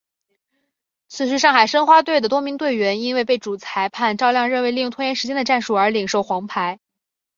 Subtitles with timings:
[1.09, 6.79] 此时上海申花队的多名队员因为被主裁判赵亮认为利用拖延时间的战术而领受黄牌。